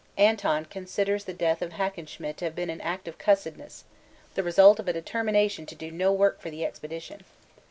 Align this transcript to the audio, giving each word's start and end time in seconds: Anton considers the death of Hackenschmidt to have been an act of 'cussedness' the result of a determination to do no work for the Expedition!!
Anton 0.17 0.65
considers 0.65 1.25
the 1.25 1.31
death 1.33 1.61
of 1.61 1.73
Hackenschmidt 1.73 2.35
to 2.37 2.45
have 2.45 2.55
been 2.55 2.71
an 2.71 2.81
act 2.81 3.07
of 3.07 3.19
'cussedness' 3.19 3.83
the 4.33 4.41
result 4.41 4.79
of 4.79 4.87
a 4.87 4.93
determination 4.93 5.67
to 5.67 5.75
do 5.75 5.91
no 5.91 6.11
work 6.11 6.41
for 6.41 6.49
the 6.49 6.65
Expedition!! 6.65 7.23